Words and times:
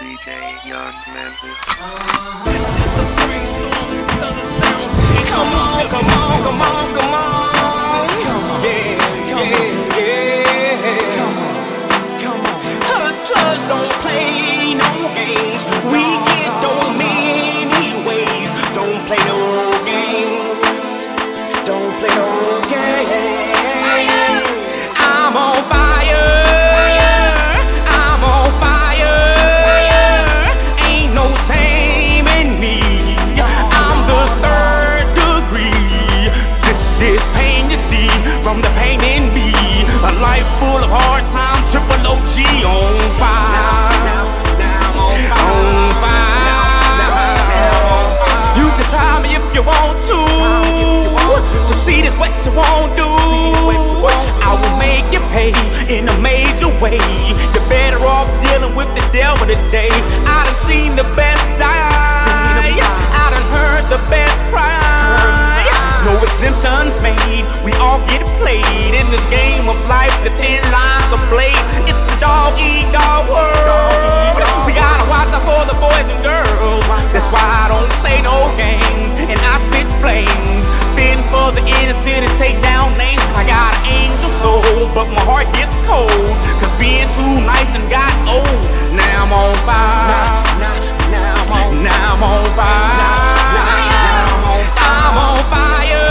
DJ 0.00 0.32
Young 0.66 0.96
Memphis. 1.12 1.58
Come 5.28 5.52
on, 5.52 5.88
come 5.90 6.08
on, 6.08 6.42
come 6.42 6.62
on, 6.62 6.94
come 6.96 7.14
on. 7.14 7.52
Yeah, 8.64 8.96
yeah, 9.28 9.76
yeah. 9.98 10.40
Hustlers 12.88 13.60
don't 13.68 13.92
play 14.00 14.72
no 14.72 14.88
games. 15.14 15.64
We. 15.92 16.00
Don't 18.72 19.00
play 19.06 19.22
no 19.28 19.36
games. 19.84 20.56
Don't 21.66 21.92
play 22.00 22.14
no 22.16 22.39
in 81.80 82.24
the 82.24 82.34
take 82.36 82.60
down 82.62 82.92
names. 82.98 83.20
I 83.32 83.44
got 83.46 83.72
an 83.76 83.86
angel 83.88 84.28
soul, 84.28 84.88
but 84.92 85.08
my 85.16 85.22
heart 85.24 85.48
gets 85.56 85.76
cold. 85.88 86.36
Cause 86.60 86.76
being 86.76 87.08
too 87.16 87.40
nice 87.40 87.72
and 87.72 87.84
got 87.88 88.12
old. 88.28 88.60
Now 88.92 89.24
I'm 89.24 89.32
on 89.32 89.54
fire. 89.64 90.44
Now 91.08 91.40
I'm 91.40 91.52
on 91.56 91.72
fire. 91.72 91.80
Now 91.80 92.16
I'm 92.16 92.22
on 92.22 92.44
fire. 92.52 93.00
I'm 94.76 95.16
on 95.16 95.40
fire. 95.48 96.04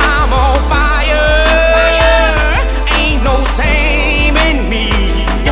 I'm 0.00 0.32
on 0.32 0.56
fire. 0.72 1.28
Ain't 2.96 3.20
no 3.24 3.36
taming 3.60 4.68
me. 4.72 4.88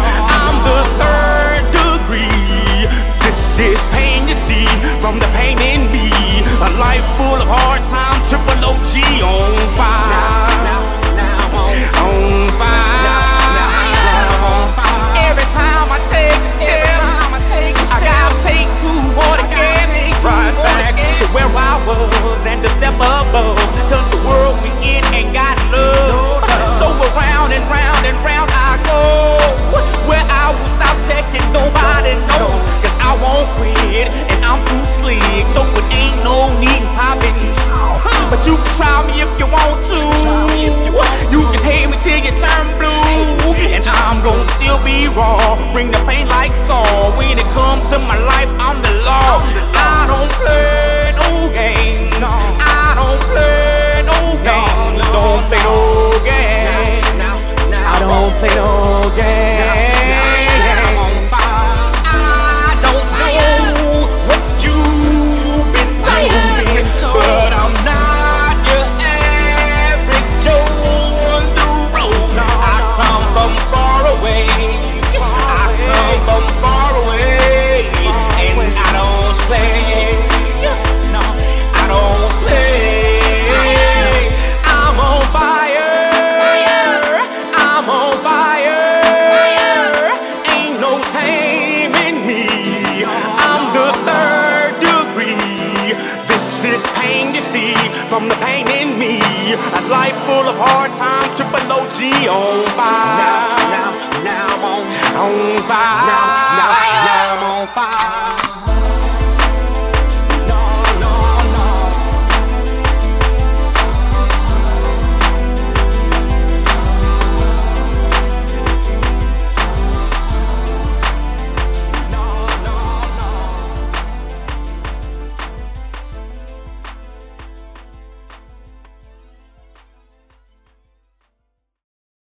I'm 0.01 0.57
the 0.65 0.81
third 0.97 1.65
degree. 1.77 2.89
This 3.21 3.61
is 3.61 3.81
pain 3.93 4.25
you 4.29 4.37
see 4.37 4.69
from 5.05 5.19
the 5.19 5.29
pain 5.37 5.61
in 5.61 5.85
me. 5.93 6.09
A 6.57 6.71
life 6.81 7.05
full 7.17 7.37
of 7.37 7.49
hard 7.49 7.85
times. 7.85 8.06
be. 44.87 45.09
Bring 45.75 45.91
the 45.91 45.99
pain 46.09 46.29
like 46.29 46.51
salt. 46.51 46.86
This 96.29 96.65
is 96.65 96.83
pain 96.95 97.35
you 97.35 97.41
see 97.41 97.75
from 98.11 98.29
the 98.29 98.37
pain 98.45 98.67
in 98.69 98.99
me. 98.99 99.19
A 99.55 99.83
life 99.89 100.19
full 100.27 100.47
of 100.49 100.57
hard 100.59 100.93
times, 100.95 101.33
triple 101.37 101.67
OG 101.73 102.01
on 102.31 102.65
by. 102.77 102.93
Now, 103.23 103.57
now, 103.75 103.91
now 104.23 104.51
on, 104.71 104.83
on 105.21 105.67
by. 105.67 106.07
Now, 106.07 106.36